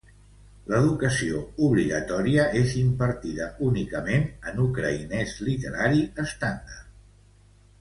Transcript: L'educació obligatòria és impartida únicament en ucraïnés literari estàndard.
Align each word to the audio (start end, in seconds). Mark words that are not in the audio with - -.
L'educació 0.69 1.41
obligatòria 1.67 2.45
és 2.61 2.73
impartida 2.79 3.49
únicament 3.67 4.25
en 4.53 4.59
ucraïnés 4.65 5.37
literari 5.51 6.03
estàndard. 6.25 6.91